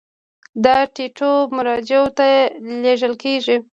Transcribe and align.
دا 0.63 0.77
ټیټو 0.95 1.31
مرجعو 1.55 2.07
ته 2.17 2.27
لیږل 2.81 3.13
کیږي. 3.23 3.57